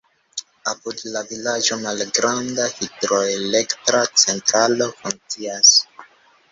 [0.71, 5.81] Apud la vilaĝo malgranda hidroelektra centralo funkcias.